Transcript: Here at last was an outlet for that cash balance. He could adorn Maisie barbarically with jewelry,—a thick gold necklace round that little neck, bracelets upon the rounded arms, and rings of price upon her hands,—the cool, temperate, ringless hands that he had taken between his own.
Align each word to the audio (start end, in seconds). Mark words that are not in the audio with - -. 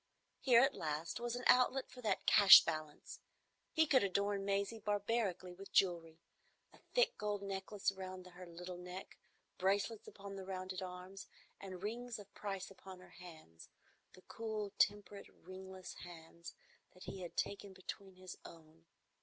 Here 0.39 0.61
at 0.63 0.73
last 0.73 1.19
was 1.19 1.35
an 1.35 1.43
outlet 1.45 1.91
for 1.91 2.01
that 2.01 2.25
cash 2.25 2.65
balance. 2.65 3.19
He 3.71 3.85
could 3.85 4.03
adorn 4.03 4.43
Maisie 4.43 4.79
barbarically 4.79 5.53
with 5.53 5.71
jewelry,—a 5.71 6.79
thick 6.95 7.19
gold 7.19 7.43
necklace 7.43 7.91
round 7.91 8.25
that 8.25 8.49
little 8.49 8.79
neck, 8.79 9.19
bracelets 9.59 10.07
upon 10.07 10.37
the 10.37 10.43
rounded 10.43 10.81
arms, 10.81 11.27
and 11.59 11.83
rings 11.83 12.17
of 12.17 12.33
price 12.33 12.71
upon 12.71 12.99
her 12.99 13.11
hands,—the 13.11 14.23
cool, 14.23 14.71
temperate, 14.79 15.27
ringless 15.43 15.93
hands 16.03 16.55
that 16.95 17.03
he 17.03 17.21
had 17.21 17.37
taken 17.37 17.71
between 17.71 18.15
his 18.15 18.39
own. 18.43 18.85